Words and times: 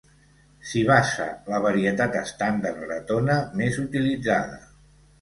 S'hi 0.69 0.81
basa 0.91 1.27
la 1.53 1.59
varietat 1.67 2.19
estàndard 2.23 2.83
bretona 2.89 3.39
més 3.63 3.83
utilitzada. 3.89 4.63